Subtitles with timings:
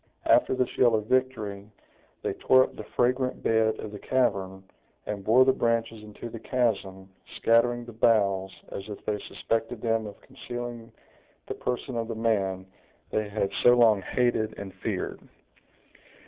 [0.25, 1.69] After this yell of victory,
[2.23, 4.63] they tore up the fragrant bed of the cavern,
[5.05, 10.07] and bore the branches into the chasm, scattering the boughs, as if they suspected them
[10.07, 10.91] of concealing
[11.45, 12.65] the person of the man
[13.11, 15.19] they had so long hated and feared.